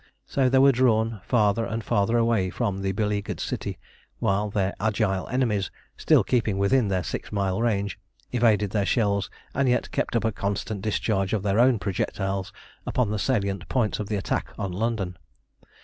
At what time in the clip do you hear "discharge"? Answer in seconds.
10.81-11.33